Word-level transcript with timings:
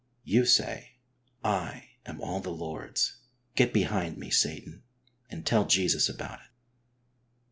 You 0.23 0.47
say: 0.47 0.93
"lam 1.43 2.21
all 2.21 2.39
the 2.39 2.49
Lord's; 2.49 3.17
get 3.55 3.71
behind 3.71 4.17
me, 4.17 4.31
Satan," 4.31 4.81
and 5.29 5.45
tell 5.45 5.67
Jesus 5.67 6.09
about 6.09 6.39
it. 6.41 6.49